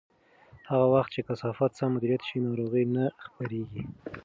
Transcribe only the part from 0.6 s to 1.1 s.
هغه وخت